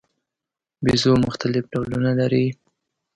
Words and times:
بیزو 0.83 1.13
مختلف 1.25 1.63
ډولونه 1.71 2.11
لري. 2.19 2.45